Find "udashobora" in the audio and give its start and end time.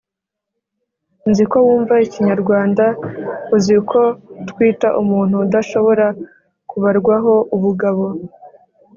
5.45-6.05